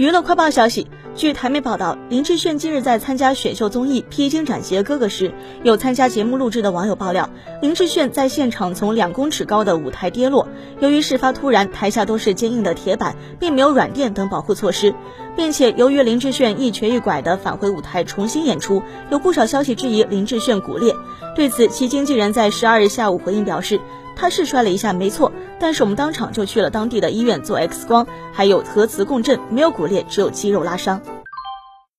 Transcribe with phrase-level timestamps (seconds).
[0.00, 5.30] 娱乐快报消息，据台媒报道，林志炫今日在参加选秀综艺《披荆斩棘的哥哥》时，
[5.62, 7.28] 有参加节目录制的网友爆料，
[7.60, 10.48] 林志炫在现场从两公尺高的舞台跌落。
[10.78, 14.94] 由于事发突然，台下都是坚硬的铁板，并没有软垫等保护措施，
[15.36, 20.96] 并且由于林志炫一瘸一拐的返回舞台重新演出，有不少消息质疑林志炫骨裂。
[21.36, 23.78] 对此，其经纪人在十二日下午回应表示。
[24.16, 31.00] 他是摔了一下，没错，但是我们当场就去了当地的医院做 X 光，还有核磁共振，没有骨裂，只有肌肉拉伤。